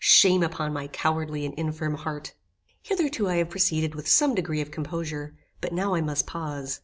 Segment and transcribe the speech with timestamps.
[0.03, 2.33] Shame upon my cowardly and infirm heart!
[2.81, 6.79] Hitherto I have proceeded with some degree of composure, but now I must pause.